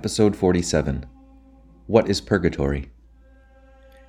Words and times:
Episode 0.00 0.34
47 0.34 1.04
What 1.86 2.08
is 2.08 2.22
Purgatory? 2.22 2.90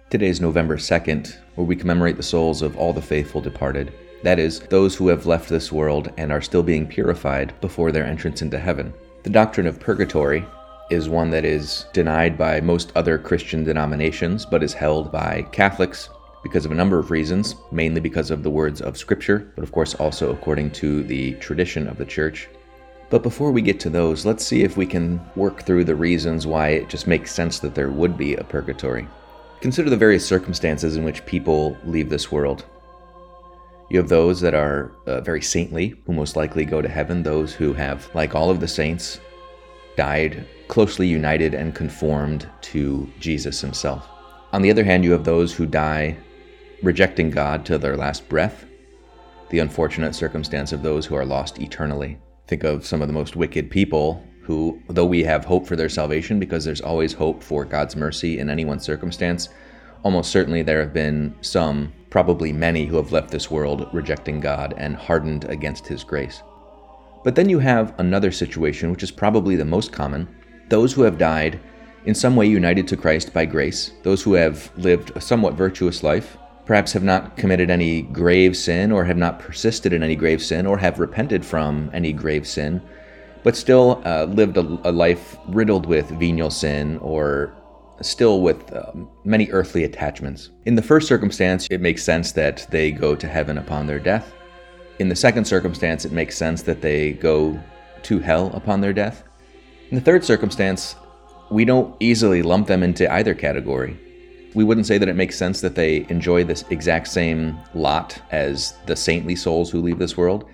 Today 0.10 0.28
is 0.28 0.40
November 0.40 0.78
2nd, 0.78 1.36
where 1.56 1.68
we 1.68 1.76
commemorate 1.76 2.16
the 2.16 2.24
souls 2.24 2.62
of 2.62 2.78
all 2.78 2.94
the 2.94 3.02
faithful 3.02 3.42
departed. 3.42 3.92
That 4.24 4.40
is, 4.40 4.62
those 4.62 4.96
who 4.96 5.10
have 5.10 5.26
left 5.26 5.50
this 5.50 5.70
world 5.70 6.10
and 6.16 6.32
are 6.32 6.40
still 6.40 6.64
being 6.64 6.88
purified 6.88 7.54
before 7.60 7.92
their 7.92 8.06
entrance 8.06 8.42
into 8.42 8.58
heaven. 8.58 8.94
The 9.24 9.32
doctrine 9.32 9.68
of 9.68 9.82
purgatory 9.82 10.46
is 10.90 11.10
one 11.10 11.30
that 11.32 11.44
is 11.44 11.86
denied 11.92 12.38
by 12.38 12.62
most 12.62 12.94
other 12.96 13.18
Christian 13.18 13.66
denominations, 13.66 14.46
but 14.46 14.64
is 14.64 14.72
held 14.72 15.12
by 15.12 15.42
Catholics 15.52 16.08
because 16.42 16.64
of 16.64 16.72
a 16.72 16.76
number 16.76 17.00
of 17.00 17.12
reasons, 17.12 17.56
mainly 17.70 18.00
because 18.00 18.32
of 18.32 18.44
the 18.44 18.50
words 18.50 18.80
of 18.80 18.96
Scripture, 18.96 19.52
but 19.56 19.64
of 19.66 19.74
course 19.74 19.94
also 19.96 20.32
according 20.32 20.72
to 20.72 21.04
the 21.04 21.34
tradition 21.42 21.86
of 21.86 21.98
the 21.98 22.06
Church. 22.06 22.48
But 23.12 23.24
before 23.24 23.52
we 23.52 23.62
get 23.62 23.78
to 23.82 23.90
those, 23.90 24.26
let's 24.26 24.46
see 24.46 24.64
if 24.64 24.78
we 24.78 24.86
can 24.86 25.20
work 25.36 25.64
through 25.64 25.84
the 25.84 25.96
reasons 25.96 26.48
why 26.48 26.70
it 26.70 26.88
just 26.88 27.08
makes 27.08 27.36
sense 27.36 27.60
that 27.60 27.76
there 27.76 27.90
would 27.90 28.18
be 28.18 28.36
a 28.36 28.44
purgatory. 28.46 29.06
Consider 29.60 29.90
the 29.90 29.98
various 29.98 30.26
circumstances 30.26 30.96
in 30.96 31.04
which 31.04 31.26
people 31.26 31.78
leave 31.84 32.10
this 32.10 32.32
world. 32.32 32.66
You 33.90 33.98
have 33.98 34.08
those 34.08 34.40
that 34.40 34.54
are 34.54 34.94
uh, 35.08 35.20
very 35.20 35.42
saintly, 35.42 35.94
who 36.06 36.14
most 36.14 36.38
likely 36.38 36.64
go 36.64 36.82
to 36.82 36.88
heaven, 36.88 37.22
those 37.22 37.54
who 37.54 37.74
have, 37.74 38.10
like 38.16 38.34
all 38.34 38.50
of 38.50 38.62
the 38.62 38.68
saints, 38.68 39.20
died 39.98 40.48
closely 40.70 41.06
united 41.06 41.54
and 41.54 41.76
conformed 41.76 42.48
to 42.62 43.12
Jesus 43.20 43.60
himself. 43.60 44.08
On 44.54 44.62
the 44.62 44.72
other 44.72 44.86
hand, 44.86 45.04
you 45.04 45.12
have 45.12 45.26
those 45.26 45.54
who 45.54 45.66
die 45.66 46.16
rejecting 46.82 47.30
God 47.30 47.66
to 47.66 47.78
their 47.78 47.98
last 47.98 48.30
breath, 48.30 48.66
the 49.50 49.60
unfortunate 49.60 50.16
circumstance 50.16 50.72
of 50.72 50.82
those 50.82 51.06
who 51.06 51.16
are 51.16 51.26
lost 51.26 51.60
eternally 51.60 52.18
think 52.48 52.64
of 52.64 52.86
some 52.86 53.02
of 53.02 53.08
the 53.08 53.14
most 53.14 53.36
wicked 53.36 53.70
people 53.70 54.26
who, 54.42 54.82
though 54.90 55.06
we 55.06 55.24
have 55.24 55.46
hope 55.46 55.68
for 55.68 55.76
their 55.76 55.90
salvation 55.90 56.40
because 56.40 56.66
there's 56.66 56.82
always 56.82 57.14
hope 57.14 57.42
for 57.44 57.64
God's 57.64 57.96
mercy 57.96 58.40
in 58.40 58.50
any 58.50 58.66
one 58.66 58.80
circumstance, 58.80 59.50
almost 60.04 60.32
certainly 60.32 60.62
there 60.62 60.82
have 60.82 60.94
been 60.94 61.34
some, 61.42 61.94
probably 62.10 62.52
many, 62.52 62.86
who 62.86 62.98
have 62.98 63.12
left 63.12 63.32
this 63.32 63.52
world 63.52 63.88
rejecting 63.94 64.40
God 64.40 64.74
and 64.78 64.96
hardened 64.96 65.46
against 65.46 65.88
His 65.88 66.04
grace. 66.04 66.42
But 67.24 67.36
then 67.36 67.50
you 67.50 67.60
have 67.60 67.94
another 68.00 68.32
situation, 68.32 68.92
which 68.92 69.04
is 69.04 69.12
probably 69.12 69.56
the 69.56 69.66
most 69.66 69.92
common 69.92 70.28
those 70.70 70.94
who 70.94 71.02
have 71.02 71.18
died 71.18 71.60
in 72.06 72.16
some 72.16 72.36
way 72.36 72.46
united 72.46 72.88
to 72.88 72.98
Christ 72.98 73.34
by 73.34 73.46
grace, 73.46 73.92
those 74.04 74.24
who 74.24 74.34
have 74.34 74.72
lived 74.78 75.12
a 75.16 75.22
somewhat 75.22 75.54
virtuous 75.54 76.02
life, 76.02 76.38
perhaps 76.66 76.94
have 76.94 77.04
not 77.04 77.38
committed 77.38 77.70
any 77.70 78.04
grave 78.04 78.56
sin 78.56 78.92
or 78.92 79.04
have 79.04 79.18
not 79.18 79.40
persisted 79.40 79.94
in 79.94 80.04
any 80.04 80.16
grave 80.16 80.42
sin 80.42 80.66
or 80.66 80.78
have 80.78 81.00
repented 81.00 81.46
from 81.46 81.90
any 81.94 82.14
grave 82.14 82.48
sin, 82.48 82.82
but 83.44 83.56
still 83.56 84.02
uh, 84.06 84.26
lived 84.26 84.58
a, 84.58 84.62
a, 84.84 84.92
life 84.92 85.38
riddled 85.48 85.86
with 85.86 86.10
venial 86.12 86.52
sin 86.52 86.98
or 87.00 87.54
still 88.02 88.42
with 88.42 88.72
uh, 88.74 88.92
many 89.24 89.50
earthly 89.52 89.84
attachments. 89.84 90.50
In 90.66 90.76
the 90.76 90.82
first 90.82 91.08
circumstance, 91.08 91.68
it 91.70 91.82
makes 91.82 92.04
sense 92.04 92.32
that 92.34 92.68
they 92.70 92.92
go 92.92 93.16
to 93.16 93.28
heaven 93.28 93.58
upon 93.58 93.88
their 93.88 94.00
death. 94.00 94.34
In 95.00 95.10
the 95.10 95.16
second 95.16 95.46
circumstance, 95.46 96.06
it 96.06 96.12
makes 96.12 96.38
sense 96.38 96.62
that 96.64 96.82
they 96.82 97.14
go 97.14 97.60
to 98.04 98.20
hell 98.20 98.52
upon 98.54 98.82
their 98.82 98.94
death. 98.94 99.24
In 99.90 99.96
the 99.96 100.02
third 100.02 100.24
circumstance, 100.24 100.96
we 101.50 101.66
don't 101.66 101.96
easily 102.00 102.42
lump 102.42 102.68
them 102.68 102.82
into 102.82 103.12
either 103.12 103.34
category 103.34 104.00
we 104.54 104.64
wouldn't 104.64 104.88
say 104.88 104.98
that 104.98 105.10
it 105.10 105.16
makes 105.16 105.38
sense 105.38 105.62
that 105.62 105.76
they 105.76 106.06
enjoy 106.10 106.44
this 106.44 106.66
exact 106.70 107.08
same 107.08 107.58
lot 107.74 108.22
as 108.32 108.74
the 108.86 108.96
saintly 108.96 109.36
souls 109.36 109.72
who 109.72 109.82
leave 109.82 110.00
this 110.00 110.18
world. 110.18 110.50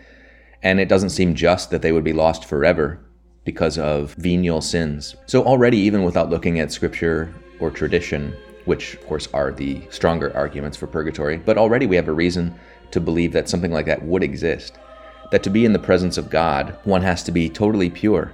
And 0.63 0.79
it 0.79 0.89
doesn't 0.89 1.09
seem 1.09 1.35
just 1.35 1.71
that 1.71 1.81
they 1.81 1.91
would 1.91 2.03
be 2.03 2.13
lost 2.13 2.45
forever 2.45 2.99
because 3.43 3.77
of 3.77 4.13
venial 4.15 4.61
sins. 4.61 5.15
So, 5.25 5.43
already, 5.43 5.77
even 5.77 6.03
without 6.03 6.29
looking 6.29 6.59
at 6.59 6.71
scripture 6.71 7.33
or 7.59 7.71
tradition, 7.71 8.35
which 8.65 8.95
of 8.95 9.07
course 9.07 9.27
are 9.33 9.51
the 9.51 9.81
stronger 9.89 10.35
arguments 10.35 10.77
for 10.77 10.87
purgatory, 10.87 11.37
but 11.37 11.57
already 11.57 11.85
we 11.85 11.95
have 11.95 12.09
a 12.09 12.13
reason 12.13 12.53
to 12.91 12.99
believe 12.99 13.31
that 13.33 13.49
something 13.49 13.71
like 13.71 13.85
that 13.85 14.03
would 14.03 14.23
exist. 14.23 14.77
That 15.31 15.43
to 15.43 15.49
be 15.49 15.65
in 15.65 15.73
the 15.73 15.79
presence 15.79 16.17
of 16.17 16.29
God, 16.29 16.77
one 16.83 17.01
has 17.01 17.23
to 17.23 17.31
be 17.31 17.49
totally 17.49 17.89
pure. 17.89 18.33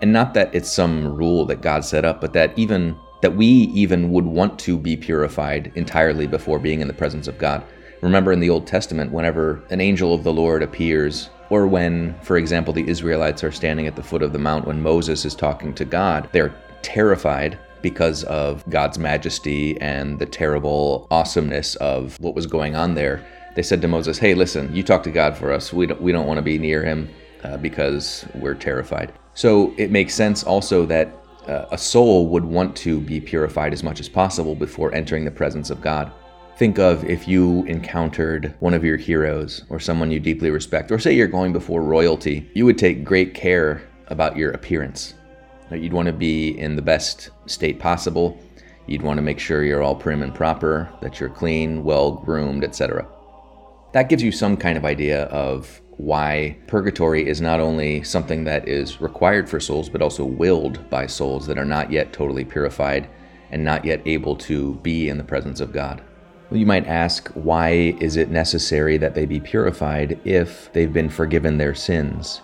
And 0.00 0.12
not 0.12 0.34
that 0.34 0.54
it's 0.54 0.70
some 0.70 1.14
rule 1.14 1.44
that 1.46 1.62
God 1.62 1.84
set 1.84 2.04
up, 2.04 2.20
but 2.20 2.32
that 2.32 2.56
even 2.58 2.96
that 3.24 3.34
we 3.34 3.46
even 3.46 4.12
would 4.12 4.26
want 4.26 4.58
to 4.58 4.76
be 4.76 4.98
purified 4.98 5.72
entirely 5.76 6.26
before 6.26 6.58
being 6.58 6.82
in 6.82 6.88
the 6.88 6.92
presence 6.92 7.26
of 7.26 7.38
God. 7.38 7.64
Remember 8.02 8.32
in 8.32 8.40
the 8.40 8.50
Old 8.50 8.66
Testament, 8.66 9.12
whenever 9.12 9.62
an 9.70 9.80
angel 9.80 10.12
of 10.12 10.24
the 10.24 10.32
Lord 10.32 10.62
appears, 10.62 11.30
or 11.48 11.66
when, 11.66 12.14
for 12.20 12.36
example, 12.36 12.74
the 12.74 12.86
Israelites 12.86 13.42
are 13.42 13.50
standing 13.50 13.86
at 13.86 13.96
the 13.96 14.02
foot 14.02 14.20
of 14.20 14.34
the 14.34 14.38
mount 14.38 14.66
when 14.66 14.82
Moses 14.82 15.24
is 15.24 15.34
talking 15.34 15.72
to 15.72 15.86
God, 15.86 16.28
they're 16.32 16.54
terrified 16.82 17.58
because 17.80 18.24
of 18.24 18.62
God's 18.68 18.98
majesty 18.98 19.80
and 19.80 20.18
the 20.18 20.26
terrible 20.26 21.06
awesomeness 21.10 21.76
of 21.76 22.20
what 22.20 22.34
was 22.34 22.46
going 22.46 22.76
on 22.76 22.92
there. 22.92 23.24
They 23.54 23.62
said 23.62 23.80
to 23.80 23.88
Moses, 23.88 24.18
"Hey, 24.18 24.34
listen, 24.34 24.76
you 24.76 24.82
talk 24.82 25.02
to 25.04 25.10
God 25.10 25.34
for 25.34 25.50
us. 25.50 25.72
We 25.72 25.86
don't 25.86 26.02
we 26.02 26.12
don't 26.12 26.26
want 26.26 26.36
to 26.36 26.42
be 26.42 26.58
near 26.58 26.84
him 26.84 27.08
uh, 27.42 27.56
because 27.56 28.26
we're 28.34 28.52
terrified." 28.52 29.14
So 29.32 29.72
it 29.78 29.90
makes 29.90 30.14
sense 30.14 30.44
also 30.44 30.84
that 30.86 31.23
a 31.46 31.78
soul 31.78 32.28
would 32.28 32.44
want 32.44 32.74
to 32.76 33.00
be 33.00 33.20
purified 33.20 33.72
as 33.72 33.82
much 33.82 34.00
as 34.00 34.08
possible 34.08 34.54
before 34.54 34.94
entering 34.94 35.24
the 35.24 35.30
presence 35.30 35.70
of 35.70 35.80
God. 35.80 36.12
Think 36.56 36.78
of 36.78 37.04
if 37.04 37.26
you 37.26 37.64
encountered 37.64 38.54
one 38.60 38.74
of 38.74 38.84
your 38.84 38.96
heroes 38.96 39.64
or 39.70 39.80
someone 39.80 40.10
you 40.10 40.20
deeply 40.20 40.50
respect, 40.50 40.92
or 40.92 40.98
say 40.98 41.12
you're 41.12 41.26
going 41.26 41.52
before 41.52 41.82
royalty, 41.82 42.48
you 42.54 42.64
would 42.64 42.78
take 42.78 43.04
great 43.04 43.34
care 43.34 43.82
about 44.06 44.36
your 44.36 44.52
appearance. 44.52 45.14
You'd 45.72 45.92
want 45.92 46.06
to 46.06 46.12
be 46.12 46.50
in 46.58 46.76
the 46.76 46.82
best 46.82 47.30
state 47.46 47.80
possible. 47.80 48.40
You'd 48.86 49.02
want 49.02 49.18
to 49.18 49.22
make 49.22 49.40
sure 49.40 49.64
you're 49.64 49.82
all 49.82 49.96
prim 49.96 50.22
and 50.22 50.34
proper, 50.34 50.92
that 51.00 51.18
you're 51.18 51.30
clean, 51.30 51.82
well 51.82 52.12
groomed, 52.12 52.62
etc. 52.62 53.08
That 53.92 54.08
gives 54.08 54.22
you 54.22 54.30
some 54.30 54.56
kind 54.56 54.76
of 54.76 54.84
idea 54.84 55.24
of 55.24 55.80
why 55.96 56.56
purgatory 56.66 57.26
is 57.28 57.40
not 57.40 57.60
only 57.60 58.02
something 58.02 58.44
that 58.44 58.68
is 58.68 59.00
required 59.00 59.48
for 59.48 59.60
souls, 59.60 59.88
but 59.88 60.02
also 60.02 60.24
willed 60.24 60.88
by 60.90 61.06
souls 61.06 61.46
that 61.46 61.58
are 61.58 61.64
not 61.64 61.90
yet 61.90 62.12
totally 62.12 62.44
purified 62.44 63.08
and 63.50 63.64
not 63.64 63.84
yet 63.84 64.02
able 64.06 64.36
to 64.36 64.74
be 64.76 65.08
in 65.08 65.18
the 65.18 65.24
presence 65.24 65.60
of 65.60 65.72
God. 65.72 66.02
Well, 66.50 66.58
you 66.58 66.66
might 66.66 66.86
ask, 66.86 67.28
why 67.30 67.96
is 68.00 68.16
it 68.16 68.30
necessary 68.30 68.96
that 68.98 69.14
they 69.14 69.26
be 69.26 69.40
purified 69.40 70.20
if 70.24 70.72
they've 70.72 70.92
been 70.92 71.08
forgiven 71.08 71.58
their 71.58 71.74
sins? 71.74 72.42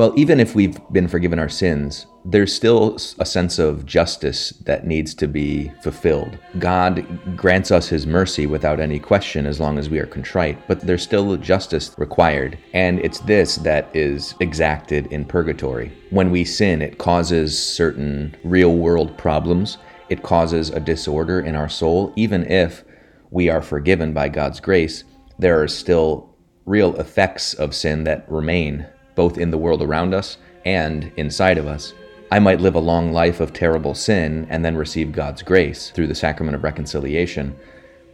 Well, 0.00 0.14
even 0.16 0.40
if 0.40 0.54
we've 0.54 0.78
been 0.92 1.08
forgiven 1.08 1.38
our 1.38 1.50
sins, 1.50 2.06
there's 2.24 2.54
still 2.54 2.96
a 3.18 3.26
sense 3.26 3.58
of 3.58 3.84
justice 3.84 4.48
that 4.64 4.86
needs 4.86 5.12
to 5.16 5.28
be 5.28 5.70
fulfilled. 5.82 6.38
God 6.58 7.36
grants 7.36 7.70
us 7.70 7.86
his 7.86 8.06
mercy 8.06 8.46
without 8.46 8.80
any 8.80 8.98
question 8.98 9.44
as 9.44 9.60
long 9.60 9.78
as 9.78 9.90
we 9.90 9.98
are 9.98 10.06
contrite, 10.06 10.66
but 10.66 10.80
there's 10.80 11.02
still 11.02 11.36
justice 11.36 11.94
required. 11.98 12.56
And 12.72 12.98
it's 13.00 13.20
this 13.20 13.56
that 13.56 13.94
is 13.94 14.34
exacted 14.40 15.04
in 15.08 15.26
purgatory. 15.26 15.92
When 16.08 16.30
we 16.30 16.46
sin, 16.46 16.80
it 16.80 16.96
causes 16.96 17.62
certain 17.62 18.34
real 18.42 18.76
world 18.76 19.18
problems, 19.18 19.76
it 20.08 20.22
causes 20.22 20.70
a 20.70 20.80
disorder 20.80 21.40
in 21.40 21.54
our 21.54 21.68
soul. 21.68 22.14
Even 22.16 22.50
if 22.50 22.84
we 23.30 23.50
are 23.50 23.60
forgiven 23.60 24.14
by 24.14 24.30
God's 24.30 24.60
grace, 24.60 25.04
there 25.38 25.60
are 25.60 25.68
still 25.68 26.34
real 26.64 26.98
effects 26.98 27.52
of 27.52 27.74
sin 27.74 28.04
that 28.04 28.24
remain, 28.30 28.86
both 29.14 29.38
in 29.38 29.50
the 29.50 29.58
world 29.58 29.82
around 29.82 30.14
us 30.14 30.38
and 30.64 31.10
inside 31.16 31.58
of 31.58 31.66
us. 31.66 31.94
I 32.32 32.38
might 32.38 32.60
live 32.60 32.76
a 32.76 32.80
long 32.80 33.12
life 33.12 33.40
of 33.40 33.52
terrible 33.52 33.94
sin 33.94 34.46
and 34.50 34.64
then 34.64 34.76
receive 34.76 35.10
God's 35.10 35.42
grace 35.42 35.90
through 35.90 36.06
the 36.06 36.14
sacrament 36.14 36.54
of 36.54 36.62
reconciliation. 36.62 37.56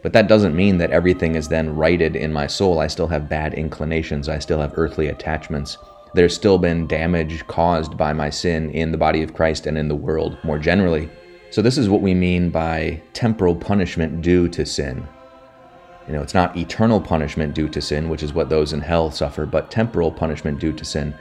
But 0.01 0.13
that 0.13 0.27
doesn't 0.27 0.55
mean 0.55 0.77
that 0.77 0.91
everything 0.91 1.35
is 1.35 1.47
then 1.47 1.75
righted 1.75 2.15
in 2.15 2.33
my 2.33 2.47
soul. 2.47 2.79
I 2.79 2.87
still 2.87 3.07
have 3.07 3.29
bad 3.29 3.53
inclinations, 3.53 4.29
I 4.29 4.39
still 4.39 4.59
have 4.59 4.73
earthly 4.75 5.07
attachments. 5.07 5.77
There's 6.13 6.33
still 6.33 6.57
been 6.57 6.87
damage 6.87 7.45
caused 7.47 7.97
by 7.97 8.13
my 8.13 8.29
sin 8.29 8.71
in 8.71 8.91
the 8.91 8.97
body 8.97 9.21
of 9.21 9.33
Christ 9.33 9.67
and 9.67 9.77
in 9.77 9.87
the 9.87 9.95
world 9.95 10.37
more 10.43 10.57
generally. 10.57 11.09
So, 11.49 11.61
this 11.61 11.77
is 11.77 11.89
what 11.89 12.01
we 12.01 12.13
mean 12.13 12.49
by 12.49 13.01
temporal 13.13 13.55
punishment 13.55 14.21
due 14.21 14.47
to 14.49 14.65
sin. 14.65 15.07
You 16.07 16.13
know, 16.13 16.21
it's 16.21 16.33
not 16.33 16.55
eternal 16.55 17.01
punishment 17.01 17.53
due 17.53 17.67
to 17.69 17.81
sin, 17.81 18.07
which 18.07 18.23
is 18.23 18.33
what 18.33 18.49
those 18.49 18.71
in 18.71 18.81
hell 18.81 19.11
suffer, 19.11 19.45
but 19.45 19.69
temporal 19.69 20.11
punishment 20.11 20.59
due 20.59 20.73
to 20.73 20.85
sin 20.85 21.13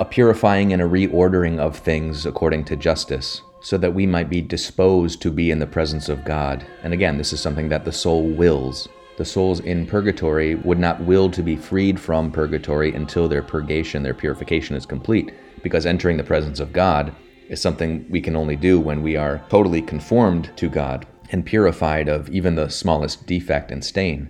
a 0.00 0.04
purifying 0.04 0.72
and 0.72 0.80
a 0.80 0.86
reordering 0.86 1.58
of 1.58 1.76
things 1.76 2.24
according 2.24 2.64
to 2.64 2.74
justice, 2.74 3.42
so 3.60 3.76
that 3.76 3.92
we 3.92 4.06
might 4.06 4.30
be 4.30 4.40
disposed 4.40 5.20
to 5.20 5.30
be 5.30 5.50
in 5.50 5.58
the 5.58 5.66
presence 5.66 6.08
of 6.08 6.24
God. 6.24 6.66
And 6.82 6.94
again, 6.94 7.18
this 7.18 7.34
is 7.34 7.40
something 7.42 7.68
that 7.68 7.84
the 7.84 7.92
soul 7.92 8.26
wills. 8.26 8.88
The 9.18 9.26
souls 9.26 9.60
in 9.60 9.86
purgatory 9.86 10.54
would 10.54 10.78
not 10.78 11.02
will 11.02 11.30
to 11.32 11.42
be 11.42 11.54
freed 11.54 12.00
from 12.00 12.32
purgatory 12.32 12.94
until 12.94 13.28
their 13.28 13.42
purgation, 13.42 14.02
their 14.02 14.14
purification 14.14 14.74
is 14.74 14.86
complete, 14.86 15.34
because 15.62 15.84
entering 15.84 16.16
the 16.16 16.24
presence 16.24 16.60
of 16.60 16.72
God 16.72 17.14
is 17.50 17.60
something 17.60 18.06
we 18.08 18.22
can 18.22 18.36
only 18.36 18.56
do 18.56 18.80
when 18.80 19.02
we 19.02 19.16
are 19.16 19.44
totally 19.50 19.82
conformed 19.82 20.50
to 20.56 20.70
God 20.70 21.06
and 21.30 21.46
purified 21.46 22.08
of 22.08 22.28
even 22.28 22.54
the 22.54 22.68
smallest 22.68 23.26
defect 23.26 23.70
and 23.70 23.84
stain. 23.84 24.28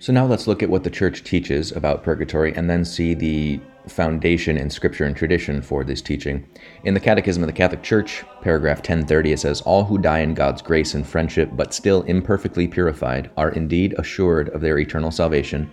So 0.00 0.12
now 0.12 0.26
let's 0.26 0.46
look 0.46 0.62
at 0.62 0.70
what 0.70 0.84
the 0.84 0.90
church 0.90 1.24
teaches 1.24 1.72
about 1.72 2.04
purgatory 2.04 2.54
and 2.54 2.70
then 2.70 2.84
see 2.84 3.14
the 3.14 3.60
foundation 3.88 4.56
in 4.56 4.70
scripture 4.70 5.04
and 5.04 5.16
tradition 5.16 5.60
for 5.60 5.82
this 5.82 6.00
teaching. 6.00 6.46
In 6.84 6.94
the 6.94 7.00
Catechism 7.00 7.42
of 7.42 7.48
the 7.48 7.52
Catholic 7.52 7.82
Church, 7.82 8.22
paragraph 8.42 8.78
1030, 8.78 9.32
it 9.32 9.40
says, 9.40 9.60
All 9.62 9.84
who 9.84 9.98
die 9.98 10.20
in 10.20 10.34
God's 10.34 10.62
grace 10.62 10.94
and 10.94 11.06
friendship, 11.06 11.50
but 11.54 11.74
still 11.74 12.02
imperfectly 12.02 12.68
purified, 12.68 13.30
are 13.36 13.50
indeed 13.50 13.94
assured 13.98 14.50
of 14.50 14.60
their 14.60 14.78
eternal 14.78 15.10
salvation 15.10 15.68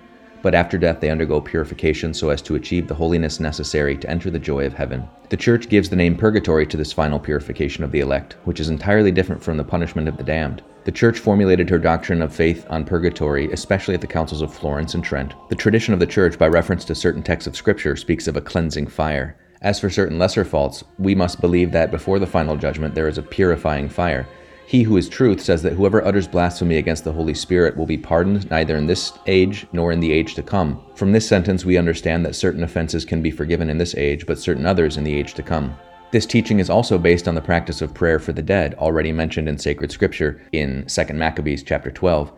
but 0.46 0.54
after 0.54 0.78
death 0.78 1.00
they 1.00 1.10
undergo 1.10 1.42
purification 1.42 2.14
so 2.14 2.30
as 2.30 2.40
to 2.40 2.54
achieve 2.54 2.88
the 2.88 2.94
holiness 2.94 3.40
necessary 3.40 3.98
to 3.98 4.08
enter 4.08 4.30
the 4.30 4.38
joy 4.38 4.64
of 4.64 4.76
heaven. 4.76 5.10
The 5.30 5.38
Church 5.38 5.70
gives 5.70 5.90
the 5.90 5.96
name 5.96 6.16
purgatory 6.16 6.68
to 6.68 6.78
this 6.78 6.94
final 6.94 7.18
purification 7.18 7.84
of 7.84 7.92
the 7.92 8.02
elect, 8.02 8.34
which 8.44 8.60
is 8.60 8.70
entirely 8.70 9.12
different 9.12 9.44
from 9.44 9.58
the 9.58 9.64
punishment 9.64 10.08
of 10.08 10.18
the 10.18 10.24
damned. 10.24 10.62
The 10.84 10.92
Church 10.92 11.18
formulated 11.18 11.68
her 11.72 11.80
doctrine 11.80 12.22
of 12.22 12.32
faith 12.32 12.64
on 12.70 12.86
purgatory, 12.86 13.52
especially 13.54 13.96
at 13.96 14.02
the 14.02 14.06
councils 14.06 14.44
of 14.44 14.54
Florence 14.54 14.94
and 14.94 15.04
Trent. 15.04 15.34
The 15.50 15.56
tradition 15.56 15.96
of 15.96 16.00
the 16.00 16.06
Church, 16.06 16.38
by 16.38 16.48
reference 16.48 16.86
to 16.86 16.94
certain 16.94 17.24
texts 17.24 17.48
of 17.48 17.56
Scripture, 17.56 17.96
speaks 17.96 18.28
of 18.28 18.38
a 18.38 18.42
cleansing 18.42 18.86
fire. 18.86 19.36
As 19.64 19.80
for 19.80 19.90
certain 19.90 20.20
lesser 20.20 20.46
faults, 20.46 20.84
we 21.00 21.16
must 21.16 21.42
believe 21.42 21.72
that 21.72 21.90
before 21.90 22.20
the 22.20 22.28
final 22.28 22.56
judgment 22.56 22.94
there 22.94 23.08
is 23.08 23.18
a 23.18 23.24
purifying 23.24 23.90
fire, 23.90 24.28
he 24.68 24.84
who 24.84 24.98
is 24.98 25.08
truth 25.08 25.42
says 25.42 25.62
that 25.62 25.74
whoever 25.74 26.04
utters 26.04 26.28
blasphemy 26.28 26.78
against 26.78 27.04
the 27.04 27.14
Holy 27.14 27.36
Spirit 27.36 27.78
will 27.78 27.86
be 27.86 27.98
pardoned 27.98 28.50
neither 28.50 28.76
in 28.76 28.88
this 28.88 29.14
age 29.28 29.68
nor 29.72 29.92
in 29.92 30.00
the 30.00 30.12
age 30.12 30.34
to 30.36 30.44
come. 30.44 30.84
From 30.96 31.12
this 31.12 31.28
sentence, 31.28 31.64
we 31.64 31.78
understand 31.78 32.26
that 32.26 32.36
certain 32.36 32.64
offenses 32.64 33.06
can 33.06 33.22
be 33.22 33.30
forgiven 33.30 33.70
in 33.70 33.78
this 33.78 33.94
age, 33.96 34.26
but 34.26 34.40
certain 34.40 34.66
others 34.66 34.98
in 34.98 35.04
the 35.04 35.14
age 35.14 35.36
to 35.36 35.44
come. 35.44 35.78
This 36.12 36.26
teaching 36.26 36.60
is 36.60 36.70
also 36.70 36.98
based 36.98 37.28
on 37.28 37.36
the 37.36 37.42
practice 37.42 37.82
of 37.82 37.94
prayer 37.94 38.20
for 38.20 38.34
the 38.34 38.42
dead, 38.42 38.74
already 38.76 39.12
mentioned 39.12 39.48
in 39.48 39.58
sacred 39.58 39.92
scripture 39.92 40.42
in 40.52 40.86
2 40.88 41.14
Maccabees 41.14 41.62
chapter 41.62 41.92
12. 41.92 42.32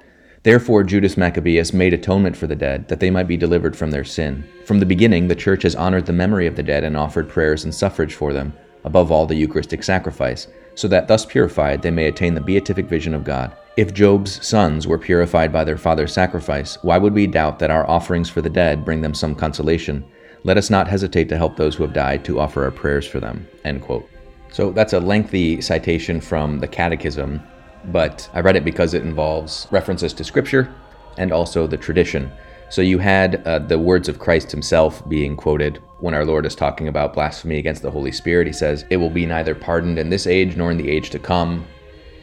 Therefore, 0.44 0.84
Judas 0.84 1.18
Maccabeus 1.18 1.74
made 1.74 1.94
atonement 1.94 2.36
for 2.36 2.48
the 2.48 2.56
dead, 2.56 2.88
that 2.88 3.00
they 3.00 3.10
might 3.10 3.28
be 3.28 3.38
delivered 3.38 3.76
from 3.76 3.92
their 3.92 4.04
sin. 4.04 4.48
From 4.66 4.80
the 4.80 4.86
beginning, 4.86 5.28
the 5.28 5.36
church 5.36 5.64
has 5.64 5.76
honored 5.76 6.06
the 6.06 6.14
memory 6.14 6.48
of 6.48 6.56
the 6.56 6.64
dead 6.64 6.84
and 6.84 6.98
offered 6.98 7.30
prayers 7.30 7.64
and 7.64 7.74
suffrage 7.74 8.14
for 8.14 8.34
them, 8.34 8.54
above 8.88 9.12
all 9.12 9.26
the 9.26 9.36
Eucharistic 9.36 9.84
sacrifice 9.84 10.48
so 10.74 10.88
that 10.88 11.10
thus 11.10 11.26
purified 11.26 11.82
they 11.82 11.92
may 11.92 12.08
attain 12.08 12.34
the 12.34 12.42
beatific 12.42 12.86
vision 12.86 13.14
of 13.14 13.26
God. 13.26 13.52
If 13.76 13.94
Job's 13.94 14.46
sons 14.46 14.88
were 14.88 14.98
purified 14.98 15.52
by 15.52 15.66
their 15.66 15.78
father's 15.78 16.14
sacrifice, 16.14 16.78
why 16.84 16.98
would 16.98 17.14
we 17.14 17.28
doubt 17.28 17.60
that 17.60 17.70
our 17.70 17.88
offerings 17.90 18.30
for 18.30 18.42
the 18.42 18.50
dead 18.50 18.86
bring 18.86 19.02
them 19.02 19.14
some 19.14 19.36
consolation? 19.36 20.06
Let 20.44 20.58
us 20.58 20.70
not 20.70 20.88
hesitate 20.88 21.28
to 21.30 21.38
help 21.38 21.58
those 21.58 21.76
who 21.76 21.84
have 21.84 21.94
died 21.94 22.24
to 22.26 22.40
offer 22.40 22.64
our 22.64 22.72
prayers 22.72 23.06
for 23.06 23.20
them. 23.20 23.46
End 23.66 23.82
quote. 23.82 24.10
So 24.52 24.72
that's 24.72 24.94
a 24.94 25.00
lengthy 25.00 25.60
citation 25.62 26.22
from 26.22 26.60
the 26.60 26.68
Catechism, 26.68 27.42
but 27.86 28.30
I 28.34 28.40
read 28.40 28.56
it 28.56 28.64
because 28.64 28.94
it 28.94 29.04
involves 29.04 29.68
references 29.70 30.14
to 30.14 30.24
Scripture 30.24 30.74
and 31.18 31.34
also 31.34 31.68
the 31.68 31.76
tradition. 31.76 32.32
So 32.70 32.82
you 32.82 33.00
had 33.00 33.46
uh, 33.46 33.60
the 33.60 33.78
words 33.78 34.08
of 34.08 34.20
Christ 34.20 34.52
himself 34.52 35.08
being 35.10 35.36
quoted 35.36 35.82
when 36.00 36.14
our 36.14 36.26
Lord 36.26 36.46
is 36.46 36.56
talking 36.56 36.88
about 36.88 37.14
blasphemy 37.14 37.58
against 37.58 37.82
the 37.82 37.92
Holy 37.92 38.12
Spirit. 38.12 38.48
He 38.48 38.54
says, 38.54 38.86
It 38.90 38.98
will 38.98 39.10
be 39.10 39.26
neither 39.26 39.56
pardoned 39.56 40.00
in 40.00 40.10
this 40.10 40.28
age 40.28 40.56
nor 40.56 40.72
in 40.72 40.78
the 40.78 40.90
age 40.90 41.10
to 41.12 41.20
come, 41.20 41.66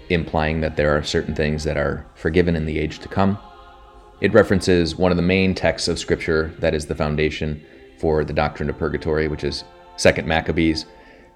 implying 0.09 0.61
that 0.61 0.77
there 0.77 0.97
are 0.97 1.03
certain 1.03 1.35
things 1.35 1.65
that 1.65 1.77
are 1.77 2.07
forgiven 2.15 2.57
in 2.57 2.67
the 2.67 2.79
age 2.79 2.99
to 3.01 3.09
come. 3.09 3.39
It 4.21 4.33
references 4.33 4.97
one 4.97 5.11
of 5.11 5.17
the 5.17 5.23
main 5.23 5.55
texts 5.55 5.89
of 5.89 5.99
Scripture 5.99 6.55
that 6.61 6.75
is 6.75 6.87
the 6.87 6.95
foundation 6.95 7.65
for 7.99 8.25
the 8.25 8.33
doctrine 8.33 8.71
of 8.71 8.79
purgatory, 8.79 9.29
which 9.29 9.45
is 9.45 9.65
Second 9.97 10.27
Maccabees 10.27 10.87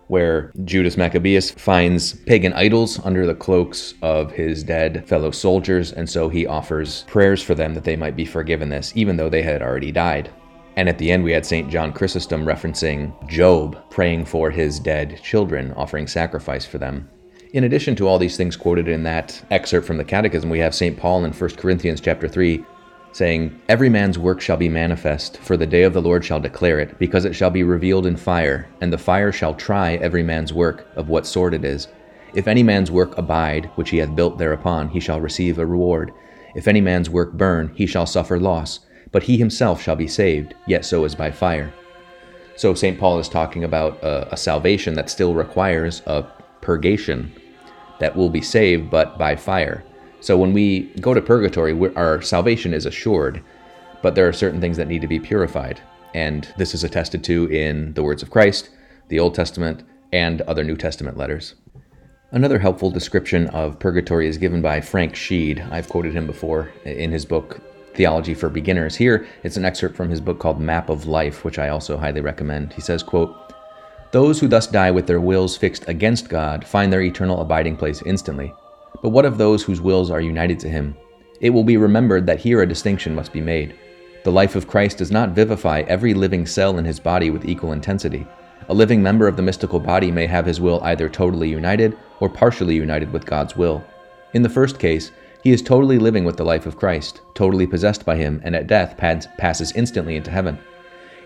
where 0.09 0.51
Judas 0.65 0.97
Maccabeus 0.97 1.51
finds 1.51 2.15
pagan 2.15 2.53
idols 2.55 2.99
under 3.05 3.27
the 3.27 3.35
cloaks 3.35 3.95
of 4.03 4.33
his 4.33 4.65
dead 4.65 5.07
fellow 5.07 5.31
soldiers, 5.31 5.93
and 5.93 6.09
so 6.09 6.29
he 6.29 6.47
offers 6.47 7.05
prayers 7.05 7.43
for 7.43 7.55
them 7.55 7.75
that 7.75 7.85
they 7.85 7.97
might 7.97 8.17
be 8.17 8.25
forgiven 8.25 8.71
this, 8.71 8.93
even 8.97 9.17
though 9.17 9.29
they 9.29 9.43
had 9.43 9.63
already 9.63 9.93
died. 9.93 10.31
And 10.79 10.89
at 10.89 10.97
the 10.97 11.11
end, 11.11 11.25
we 11.25 11.33
had 11.33 11.45
St. 11.45 11.69
John 11.69 11.93
Chrysostom 11.93 12.45
referencing 12.45 13.13
Job 13.29 13.77
praying 13.91 14.27
for 14.27 14.49
his 14.49 14.79
dead 14.79 15.21
children, 15.25 15.73
offering 15.73 16.07
sacrifice 16.07 16.65
for 16.65 16.79
them. 16.79 17.11
In 17.53 17.65
addition 17.65 17.97
to 17.97 18.07
all 18.07 18.17
these 18.17 18.37
things 18.37 18.57
quoted 18.57 18.87
in 18.87 19.03
that 19.03 19.45
excerpt 19.51 19.89
from 19.89 19.97
the 19.97 20.05
Catechism, 20.05 20.49
we 20.49 20.61
have 20.61 20.77
St. 20.77 20.97
Paul 20.97 21.25
in 21.25 21.33
1 21.33 21.51
Corinthians 21.57 22.01
chapter 22.01 22.29
3 22.29 22.65
saying, 23.11 23.61
Every 23.69 23.89
man's 23.89 24.21
work 24.21 24.41
shall 24.41 24.57
be 24.57 24.69
manifest, 24.69 25.39
for 25.39 25.57
the 25.57 25.67
day 25.67 25.83
of 25.83 25.95
the 25.95 26.01
Lord 26.01 26.25
shall 26.25 26.39
declare 26.39 26.79
it, 26.79 26.97
because 27.01 27.25
it 27.25 27.35
shall 27.35 27.51
be 27.51 27.65
revealed 27.65 28.07
in 28.07 28.17
fire, 28.17 28.69
and 28.81 28.93
the 28.93 28.99
fire 28.99 29.33
shall 29.33 29.55
try 29.55 29.95
every 29.95 30.23
man's 30.23 30.53
work, 30.53 30.87
of 30.95 31.09
what 31.09 31.27
sort 31.27 31.55
it 31.55 31.65
is. 31.65 31.89
If 32.35 32.47
any 32.47 32.63
man's 32.63 32.93
work 32.93 33.19
abide, 33.19 33.69
which 33.75 33.91
he 33.91 33.97
hath 33.97 34.15
built 34.15 34.39
thereupon, 34.39 34.91
he 34.91 35.01
shall 35.01 35.21
receive 35.21 35.59
a 35.59 35.67
reward. 35.67 36.13
If 36.55 36.69
any 36.69 36.81
man's 36.81 37.11
work 37.11 37.33
burn, 37.33 37.73
he 37.75 37.87
shall 37.87 38.07
suffer 38.07 38.39
loss, 38.39 38.79
but 39.13 39.23
he 39.23 39.37
himself 39.37 39.83
shall 39.83 39.97
be 39.97 40.09
saved, 40.09 40.55
yet 40.67 40.85
so 40.85 41.05
is 41.05 41.15
by 41.15 41.31
fire. 41.31 41.73
So 42.57 42.75
St. 42.75 42.99
Paul 42.99 43.19
is 43.19 43.29
talking 43.29 43.65
about 43.65 44.03
a, 44.03 44.33
a 44.33 44.37
salvation 44.37 44.95
that 44.95 45.11
still 45.11 45.35
requires 45.35 46.03
a 46.07 46.25
purgation, 46.61 47.33
that 48.01 48.17
will 48.17 48.31
be 48.31 48.41
saved, 48.41 48.91
but 48.91 49.17
by 49.19 49.37
fire. 49.37 49.85
So 50.21 50.37
when 50.37 50.53
we 50.53 50.93
go 51.01 51.15
to 51.15 51.23
purgatory, 51.23 51.73
our 51.95 52.21
salvation 52.21 52.75
is 52.75 52.87
assured, 52.87 53.43
but 54.03 54.15
there 54.15 54.29
are 54.29 54.33
certain 54.33 54.61
things 54.61 54.77
that 54.77 54.89
need 54.89 55.03
to 55.03 55.09
be 55.09 55.21
purified. 55.21 55.81
And 56.15 56.49
this 56.57 56.75
is 56.75 56.85
attested 56.85 57.23
to 57.25 57.47
in 57.47 57.95
the 57.95 58.03
words 58.03 58.23
of 58.23 58.31
Christ, 58.31 58.71
the 59.09 59.21
Old 59.21 59.35
Testament, 59.35 59.85
and 60.13 60.41
other 60.43 60.65
New 60.65 60.77
Testament 60.77 61.17
letters. 61.17 61.55
Another 62.31 62.59
helpful 62.59 62.91
description 62.91 63.47
of 63.49 63.79
purgatory 63.79 64.27
is 64.27 64.37
given 64.37 64.61
by 64.61 64.81
Frank 64.81 65.15
Sheed. 65.15 65.67
I've 65.71 65.89
quoted 65.89 66.15
him 66.15 66.27
before 66.27 66.71
in 66.85 67.11
his 67.11 67.25
book, 67.25 67.61
Theology 67.95 68.35
for 68.35 68.49
Beginners. 68.49 68.97
Here, 68.97 69.27
it's 69.43 69.57
an 69.57 69.65
excerpt 69.65 69.97
from 69.97 70.11
his 70.11 70.21
book 70.21 70.39
called 70.39 70.61
Map 70.61 70.89
of 70.89 71.07
Life, 71.07 71.45
which 71.45 71.59
I 71.59 71.69
also 71.69 71.97
highly 71.97 72.21
recommend. 72.21 72.73
He 72.73 72.81
says, 72.81 73.03
quote, 73.03 73.35
Those 74.13 74.41
who 74.41 74.49
thus 74.49 74.67
die 74.67 74.91
with 74.91 75.07
their 75.07 75.21
wills 75.21 75.57
fixed 75.57 75.89
against 75.89 76.29
God 76.29 76.67
find 76.67 76.93
their 76.93 77.03
eternal 77.03 77.41
abiding 77.41 77.77
place 77.77 78.03
instantly. 78.03 78.55
But 79.03 79.11
what 79.11 79.25
of 79.25 79.39
those 79.39 79.63
whose 79.63 79.81
wills 79.81 80.11
are 80.11 80.21
united 80.21 80.59
to 80.61 80.69
him? 80.69 80.97
It 81.41 81.51
will 81.51 81.65
be 81.65 81.77
remembered 81.77 82.27
that 82.27 82.41
here 82.41 82.63
a 82.63 82.67
distinction 82.67 83.15
must 83.15 83.33
be 83.33 83.41
made. 83.41 83.75
The 84.25 84.33
life 84.33 84.57
of 84.57 84.67
Christ 84.67 84.99
does 84.99 85.11
not 85.11 85.31
vivify 85.31 85.81
every 85.83 86.13
living 86.15 86.47
cell 86.47 86.79
in 86.79 86.85
his 86.85 86.99
body 86.99 87.31
with 87.31 87.45
equal 87.45 87.73
intensity. 87.73 88.27
A 88.69 88.75
living 88.75 89.03
member 89.03 89.29
of 89.29 89.37
the 89.37 89.43
mystical 89.43 89.81
body 89.81 90.11
may 90.11 90.27
have 90.27 90.45
his 90.45 90.61
will 90.61 90.83
either 90.83 91.09
totally 91.09 91.49
united 91.49 91.97
or 92.21 92.29
partially 92.29 92.75
united 92.75 93.13
with 93.13 93.25
God's 93.25 93.57
will. 93.57 93.83
In 94.35 94.43
the 94.43 94.49
first 94.49 94.79
case, 94.79 95.13
he 95.43 95.53
is 95.53 95.63
totally 95.63 95.99
living 95.99 96.25
with 96.25 96.37
the 96.37 96.45
life 96.45 96.67
of 96.67 96.77
Christ, 96.77 97.21
totally 97.35 97.67
possessed 97.67 98.05
by 98.05 98.17
him, 98.17 98.41
and 98.45 98.57
at 98.57 98.67
death 98.67 98.97
passes 98.97 99.73
instantly 99.73 100.17
into 100.17 100.31
heaven. 100.31 100.59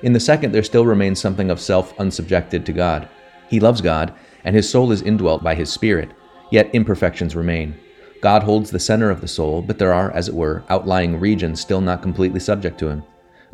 In 0.02 0.12
the 0.12 0.21
second, 0.21 0.52
there 0.52 0.62
still 0.62 0.87
remains 0.87 1.21
something 1.21 1.50
of 1.50 1.61
self 1.61 1.97
unsubjected 1.97 2.64
to 2.64 2.73
God. 2.73 3.09
He 3.49 3.61
loves 3.61 3.81
God, 3.81 4.12
and 4.45 4.57
his 4.57 4.69
soul 4.69 4.92
is 4.92 5.02
indwelt 5.02 5.42
by 5.42 5.54
his 5.54 5.73
Spirit, 5.73 6.11
Yet 6.52 6.69
imperfections 6.75 7.35
remain. 7.35 7.76
God 8.21 8.42
holds 8.42 8.71
the 8.71 8.78
center 8.78 9.09
of 9.09 9.23
the 9.23 9.26
soul, 9.26 9.62
but 9.62 9.78
there 9.78 9.95
are, 9.95 10.11
as 10.11 10.28
it 10.28 10.35
were, 10.35 10.64
outlying 10.69 11.19
regions 11.19 11.62
still 11.62 11.81
not 11.81 12.02
completely 12.02 12.40
subject 12.40 12.78
to 12.81 12.88
him. 12.88 13.04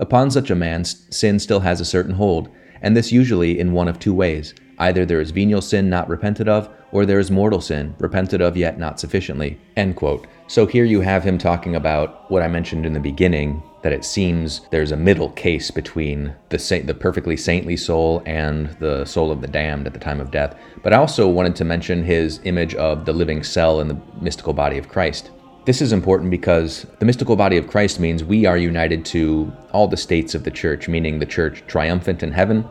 Upon 0.01 0.33
such 0.33 0.51
a 0.51 0.57
man, 0.57 0.85
sin 0.85 1.39
still 1.39 1.61
has 1.61 1.81
a 1.81 1.85
certain 1.85 2.15
hold, 2.15 2.49
and 2.83 2.97
this 2.97 3.13
usually 3.13 3.61
in 3.61 3.73
one 3.73 3.87
of 3.87 4.01
two 4.01 4.13
ways. 4.13 4.53
Either 4.79 5.05
there 5.05 5.21
is 5.21 5.31
venial 5.31 5.61
sin 5.61 5.91
not 5.91 6.09
repented 6.09 6.49
of, 6.49 6.69
or 6.93 7.05
there 7.05 7.19
is 7.19 7.31
mortal 7.31 7.61
sin, 7.61 7.95
repented 7.99 8.41
of 8.41 8.57
yet 8.57 8.79
not 8.79 8.99
sufficiently. 8.99 9.59
End 9.77 9.97
quote. 9.97 10.27
So 10.47 10.67
here 10.67 10.85
you 10.85 11.01
have 11.03 11.25
him 11.25 11.37
talking 11.37 11.77
about 11.77 12.31
what 12.31 12.43
I 12.43 12.49
mentioned 12.49 12.87
in 12.87 12.95
the 12.95 13.01
beginning 13.01 13.63
that 13.83 13.93
it 13.93 14.05
seems 14.05 14.63
there's 14.71 14.93
a 14.93 14.97
middle 14.97 15.31
case 15.31 15.71
between 15.71 16.35
the 16.49 16.83
the 16.85 16.95
perfectly 16.95 17.37
saintly 17.37 17.77
soul 17.77 18.23
and 18.27 18.71
the 18.81 19.05
soul 19.05 19.31
of 19.31 19.41
the 19.41 19.47
damned 19.47 19.87
at 19.87 19.93
the 19.93 19.99
time 19.99 20.21
of 20.21 20.31
death. 20.31 20.57
But 20.83 20.93
I 20.93 20.97
also 20.97 21.29
wanted 21.29 21.55
to 21.57 21.65
mention 21.65 22.03
his 22.03 22.41
image 22.45 22.75
of 22.75 23.05
the 23.05 23.13
living 23.13 23.43
cell 23.43 23.81
in 23.81 23.89
the 23.89 24.01
mystical 24.21 24.53
body 24.53 24.79
of 24.79 24.89
Christ. 24.89 25.31
This 25.65 25.83
is 25.83 25.93
important 25.93 26.31
because 26.31 26.87
the 26.99 27.05
mystical 27.05 27.37
body 27.37 27.59
of 27.59 27.67
Christ 27.67 28.01
means 28.01 28.25
we 28.25 28.47
are 28.47 28.57
united 28.57 29.05
to 29.07 29.53
all 29.73 29.87
the 29.87 29.99
states 29.99 30.35
of 30.35 30.45
the 30.45 30.51
church, 30.51 30.89
meaning 30.89 31.19
the 31.19 31.27
church 31.27 31.63
triumphant 31.67 32.23
in 32.23 32.33
heaven, 32.33 32.67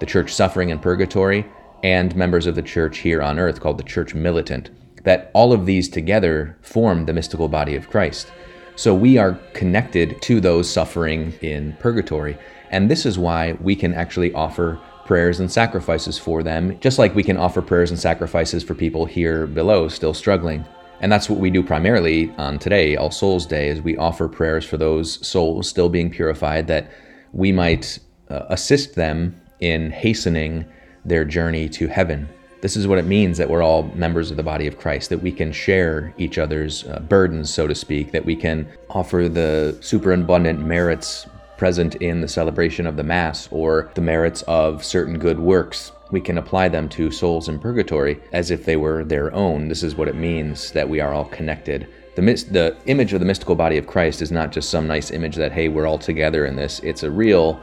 the 0.00 0.06
church 0.06 0.32
suffering 0.32 0.70
in 0.70 0.78
purgatory, 0.78 1.46
and 1.82 2.14
members 2.16 2.46
of 2.46 2.54
the 2.54 2.62
church 2.62 2.98
here 2.98 3.22
on 3.22 3.38
earth 3.38 3.60
called 3.60 3.78
the 3.78 3.84
church 3.84 4.14
militant. 4.14 4.70
That 5.04 5.30
all 5.34 5.52
of 5.52 5.66
these 5.66 5.88
together 5.88 6.56
form 6.60 7.06
the 7.06 7.12
mystical 7.12 7.48
body 7.48 7.76
of 7.76 7.88
Christ. 7.88 8.32
So 8.76 8.94
we 8.94 9.18
are 9.18 9.34
connected 9.54 10.20
to 10.22 10.40
those 10.40 10.70
suffering 10.70 11.32
in 11.40 11.74
purgatory. 11.80 12.38
And 12.70 12.90
this 12.90 13.06
is 13.06 13.18
why 13.18 13.56
we 13.60 13.74
can 13.74 13.94
actually 13.94 14.32
offer 14.34 14.80
prayers 15.04 15.40
and 15.40 15.50
sacrifices 15.50 16.18
for 16.18 16.42
them, 16.42 16.78
just 16.80 16.98
like 16.98 17.14
we 17.14 17.22
can 17.22 17.36
offer 17.36 17.62
prayers 17.62 17.90
and 17.90 17.98
sacrifices 17.98 18.62
for 18.62 18.74
people 18.74 19.06
here 19.06 19.46
below 19.46 19.88
still 19.88 20.14
struggling. 20.14 20.64
And 21.00 21.10
that's 21.10 21.30
what 21.30 21.38
we 21.38 21.50
do 21.50 21.62
primarily 21.62 22.30
on 22.36 22.58
today, 22.58 22.96
All 22.96 23.10
Souls 23.10 23.46
Day, 23.46 23.68
is 23.68 23.80
we 23.80 23.96
offer 23.96 24.28
prayers 24.28 24.64
for 24.64 24.76
those 24.76 25.26
souls 25.26 25.68
still 25.68 25.88
being 25.88 26.10
purified 26.10 26.66
that 26.66 26.90
we 27.32 27.52
might 27.52 27.98
uh, 28.28 28.44
assist 28.48 28.96
them 28.96 29.40
in 29.60 29.90
hastening 29.90 30.64
their 31.04 31.24
journey 31.24 31.68
to 31.68 31.86
heaven. 31.86 32.28
This 32.60 32.76
is 32.76 32.88
what 32.88 32.98
it 32.98 33.06
means 33.06 33.38
that 33.38 33.48
we're 33.48 33.62
all 33.62 33.84
members 33.94 34.30
of 34.30 34.36
the 34.36 34.42
body 34.42 34.66
of 34.66 34.78
Christ, 34.78 35.10
that 35.10 35.22
we 35.22 35.30
can 35.30 35.52
share 35.52 36.12
each 36.18 36.38
other's 36.38 36.84
uh, 36.84 36.98
burdens, 37.08 37.54
so 37.54 37.68
to 37.68 37.74
speak, 37.74 38.10
that 38.10 38.24
we 38.24 38.34
can 38.34 38.68
offer 38.90 39.28
the 39.28 39.78
superabundant 39.80 40.60
merits 40.60 41.26
present 41.56 41.96
in 41.96 42.20
the 42.20 42.28
celebration 42.28 42.86
of 42.86 42.96
the 42.96 43.02
Mass 43.04 43.48
or 43.52 43.90
the 43.94 44.00
merits 44.00 44.42
of 44.42 44.84
certain 44.84 45.18
good 45.18 45.38
works. 45.38 45.92
We 46.10 46.20
can 46.20 46.38
apply 46.38 46.68
them 46.68 46.88
to 46.90 47.10
souls 47.10 47.48
in 47.48 47.58
purgatory 47.58 48.20
as 48.32 48.50
if 48.50 48.64
they 48.64 48.76
were 48.76 49.04
their 49.04 49.32
own. 49.34 49.68
This 49.68 49.82
is 49.82 49.94
what 49.94 50.08
it 50.08 50.16
means 50.16 50.72
that 50.72 50.88
we 50.88 51.00
are 51.00 51.12
all 51.12 51.26
connected. 51.26 51.86
The, 52.16 52.22
the 52.50 52.76
image 52.86 53.12
of 53.12 53.20
the 53.20 53.26
mystical 53.26 53.54
body 53.54 53.76
of 53.76 53.86
Christ 53.86 54.22
is 54.22 54.32
not 54.32 54.50
just 54.50 54.70
some 54.70 54.88
nice 54.88 55.10
image 55.10 55.36
that, 55.36 55.52
hey, 55.52 55.68
we're 55.68 55.86
all 55.86 55.98
together 55.98 56.46
in 56.46 56.56
this. 56.56 56.80
It's 56.82 57.02
a 57.04 57.10
real, 57.10 57.60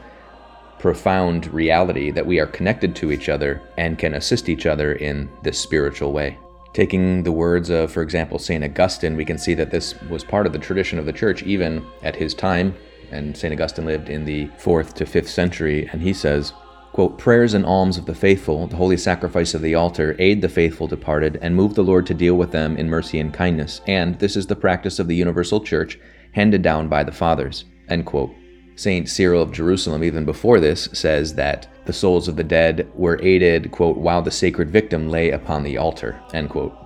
profound 0.78 1.52
reality 1.52 2.10
that 2.10 2.26
we 2.26 2.38
are 2.38 2.46
connected 2.46 2.94
to 2.96 3.12
each 3.12 3.28
other 3.28 3.60
and 3.76 3.98
can 3.98 4.14
assist 4.14 4.48
each 4.48 4.66
other 4.66 4.92
in 4.94 5.28
this 5.42 5.58
spiritual 5.58 6.12
way. 6.12 6.38
Taking 6.72 7.22
the 7.22 7.32
words 7.32 7.70
of, 7.70 7.90
for 7.90 8.02
example, 8.02 8.38
St. 8.38 8.62
Augustine, 8.62 9.16
we 9.16 9.24
can 9.24 9.38
see 9.38 9.54
that 9.54 9.70
this 9.70 9.98
was 10.02 10.22
part 10.22 10.46
of 10.46 10.52
the 10.52 10.58
tradition 10.58 10.98
of 10.98 11.06
the 11.06 11.12
church 11.12 11.42
even 11.42 11.86
at 12.02 12.14
his 12.14 12.34
time. 12.34 12.74
And 13.10 13.36
St. 13.36 13.52
Augustine 13.52 13.86
lived 13.86 14.10
in 14.10 14.24
the 14.24 14.48
4th 14.58 14.92
to 14.94 15.04
5th 15.04 15.28
century, 15.28 15.88
and 15.92 16.02
he 16.02 16.12
says, 16.12 16.52
quote, 16.92 17.18
Prayers 17.18 17.54
and 17.54 17.64
alms 17.64 17.96
of 17.96 18.04
the 18.04 18.14
faithful, 18.14 18.66
the 18.66 18.76
holy 18.76 18.96
sacrifice 18.96 19.54
of 19.54 19.62
the 19.62 19.74
altar, 19.74 20.16
aid 20.18 20.42
the 20.42 20.48
faithful 20.48 20.86
departed, 20.86 21.38
and 21.40 21.54
move 21.54 21.74
the 21.74 21.84
Lord 21.84 22.06
to 22.06 22.14
deal 22.14 22.34
with 22.34 22.50
them 22.52 22.76
in 22.76 22.90
mercy 22.90 23.20
and 23.20 23.32
kindness. 23.32 23.80
And 23.86 24.18
this 24.18 24.36
is 24.36 24.46
the 24.46 24.56
practice 24.56 24.98
of 24.98 25.08
the 25.08 25.16
universal 25.16 25.60
church, 25.60 25.98
handed 26.32 26.62
down 26.62 26.88
by 26.88 27.04
the 27.04 27.12
fathers. 27.12 27.64
End 27.88 28.04
quote. 28.04 28.34
St. 28.76 29.08
Cyril 29.08 29.42
of 29.42 29.52
Jerusalem, 29.52 30.04
even 30.04 30.24
before 30.24 30.60
this, 30.60 30.88
says 30.92 31.34
that 31.34 31.66
the 31.86 31.92
souls 31.94 32.28
of 32.28 32.36
the 32.36 32.44
dead 32.44 32.90
were 32.94 33.18
aided, 33.22 33.70
quote, 33.70 33.96
while 33.96 34.20
the 34.20 34.30
sacred 34.30 34.70
victim 34.70 35.08
lay 35.08 35.30
upon 35.30 35.62
the 35.62 35.78
altar, 35.78 36.20
end 36.34 36.50
quote. 36.50 36.76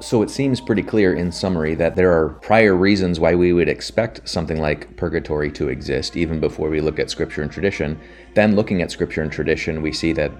So 0.00 0.22
it 0.22 0.30
seems 0.30 0.60
pretty 0.60 0.82
clear 0.82 1.14
in 1.14 1.30
summary 1.30 1.74
that 1.74 1.96
there 1.96 2.12
are 2.12 2.30
prior 2.30 2.74
reasons 2.74 3.20
why 3.20 3.34
we 3.34 3.52
would 3.52 3.68
expect 3.68 4.26
something 4.28 4.60
like 4.60 4.96
purgatory 4.96 5.50
to 5.52 5.68
exist, 5.68 6.16
even 6.16 6.40
before 6.40 6.70
we 6.70 6.80
look 6.80 6.98
at 6.98 7.10
scripture 7.10 7.42
and 7.42 7.50
tradition. 7.50 8.00
Then, 8.34 8.56
looking 8.56 8.80
at 8.80 8.90
scripture 8.90 9.22
and 9.22 9.30
tradition, 9.30 9.82
we 9.82 9.92
see 9.92 10.12
that 10.12 10.32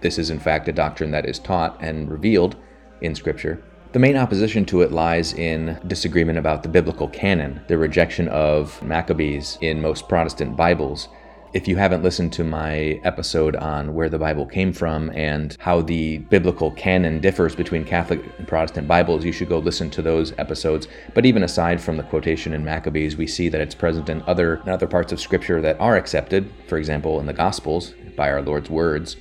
this 0.00 0.18
is 0.18 0.30
in 0.30 0.38
fact 0.38 0.68
a 0.68 0.72
doctrine 0.72 1.10
that 1.10 1.26
is 1.26 1.38
taught 1.38 1.76
and 1.82 2.10
revealed 2.10 2.56
in 3.00 3.14
scripture. 3.14 3.62
The 3.92 3.98
main 3.98 4.16
opposition 4.16 4.64
to 4.66 4.80
it 4.80 4.90
lies 4.90 5.34
in 5.34 5.78
disagreement 5.86 6.38
about 6.38 6.62
the 6.62 6.70
biblical 6.70 7.08
canon, 7.08 7.60
the 7.68 7.76
rejection 7.76 8.26
of 8.28 8.82
Maccabees 8.82 9.58
in 9.60 9.82
most 9.82 10.08
Protestant 10.08 10.56
Bibles. 10.56 11.10
If 11.52 11.68
you 11.68 11.76
haven't 11.76 12.02
listened 12.02 12.32
to 12.32 12.42
my 12.42 13.02
episode 13.04 13.54
on 13.54 13.92
where 13.92 14.08
the 14.08 14.18
Bible 14.18 14.46
came 14.46 14.72
from 14.72 15.10
and 15.10 15.54
how 15.60 15.82
the 15.82 16.16
biblical 16.30 16.70
canon 16.70 17.20
differs 17.20 17.54
between 17.54 17.84
Catholic 17.84 18.24
and 18.38 18.48
Protestant 18.48 18.88
Bibles, 18.88 19.26
you 19.26 19.32
should 19.32 19.50
go 19.50 19.58
listen 19.58 19.90
to 19.90 20.00
those 20.00 20.32
episodes. 20.38 20.88
But 21.12 21.26
even 21.26 21.42
aside 21.42 21.78
from 21.78 21.98
the 21.98 22.02
quotation 22.02 22.54
in 22.54 22.64
Maccabees, 22.64 23.18
we 23.18 23.26
see 23.26 23.50
that 23.50 23.60
it's 23.60 23.74
present 23.74 24.08
in 24.08 24.22
other, 24.22 24.62
in 24.62 24.70
other 24.70 24.86
parts 24.86 25.12
of 25.12 25.20
Scripture 25.20 25.60
that 25.60 25.78
are 25.78 25.98
accepted, 25.98 26.50
for 26.66 26.78
example, 26.78 27.20
in 27.20 27.26
the 27.26 27.34
Gospels 27.34 27.92
by 28.16 28.30
our 28.30 28.40
Lord's 28.40 28.70
words, 28.70 29.18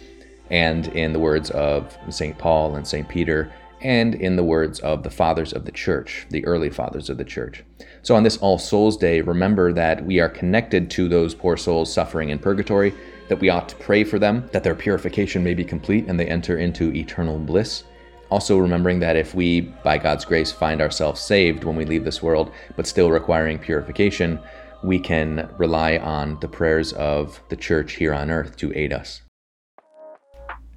and 0.50 0.88
in 0.88 1.12
the 1.12 1.20
words 1.20 1.50
of 1.52 1.98
St. 2.10 2.38
Paul 2.38 2.78
and 2.78 2.88
St. 2.88 3.10
Peter 3.10 3.52
and 3.82 4.16
in 4.16 4.36
the 4.36 4.44
words 4.44 4.80
of 4.80 5.04
the 5.04 5.10
fathers 5.10 5.54
of 5.54 5.66
the 5.66 5.72
church, 5.72 6.26
the 6.30 6.46
early 6.46 6.70
fathers 6.70 7.10
of 7.10 7.18
the 7.18 7.24
church. 7.24 7.64
So 8.04 8.16
on 8.16 8.24
this 8.24 8.38
All 8.38 8.58
Souls 8.58 8.98
Day, 8.98 9.22
remember 9.22 9.74
that 9.74 10.06
we 10.06 10.20
are 10.20 10.30
connected 10.30 10.90
to 10.92 11.08
those 11.08 11.36
poor 11.36 11.58
souls 11.58 11.94
suffering 11.94 12.30
in 12.30 12.40
purgatory, 12.40 12.94
that 13.28 13.40
we 13.40 13.50
ought 13.50 13.70
to 13.70 13.76
pray 13.78 14.04
for 14.04 14.20
them, 14.20 14.50
that 14.52 14.64
their 14.64 14.76
purification 14.76 15.44
may 15.44 15.54
be 15.54 15.64
complete 15.64 16.06
and 16.08 16.20
they 16.20 16.28
enter 16.28 16.58
into 16.58 16.94
eternal 16.94 17.40
bliss. 17.40 17.84
Also, 18.30 18.58
remembering 18.58 19.00
that 19.00 19.18
if 19.18 19.36
we, 19.36 19.62
by 19.62 19.98
God's 19.98 20.26
grace, 20.26 20.52
find 20.52 20.82
ourselves 20.82 21.20
saved 21.20 21.64
when 21.64 21.76
we 21.76 21.86
leave 21.86 22.06
this 22.06 22.24
world, 22.24 22.52
but 22.76 22.88
still 22.88 23.12
requiring 23.12 23.60
purification, 23.60 24.40
we 24.84 24.98
can 24.98 25.50
rely 25.58 25.98
on 25.98 26.40
the 26.40 26.48
prayers 26.48 26.94
of 26.94 27.42
the 27.50 27.56
church 27.56 27.94
here 27.94 28.14
on 28.14 28.32
earth 28.32 28.56
to 28.58 28.72
aid 28.76 28.94
us. 28.94 29.22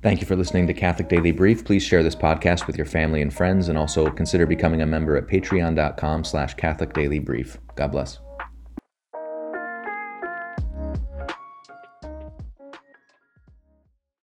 Thank 0.05 0.21
you 0.21 0.27
for 0.27 0.37
listening 0.37 0.67
to 0.67 0.75
Catholic 0.75 1.09
Daily 1.09 1.33
Brief. 1.33 1.65
Please 1.65 1.83
share 1.83 2.03
this 2.03 2.15
podcast 2.15 2.67
with 2.67 2.77
your 2.77 2.85
family 2.85 3.23
and 3.23 3.33
friends, 3.33 3.71
and 3.71 3.79
also 3.79 4.11
consider 4.11 4.45
becoming 4.45 4.83
a 4.83 4.87
member 4.87 5.17
at 5.17 5.27
patreon.com 5.27 6.25
slash 6.25 6.53
Catholic 6.53 6.93
Daily 6.93 7.19
Brief. 7.19 7.57
God 7.75 7.93
bless. 7.93 8.19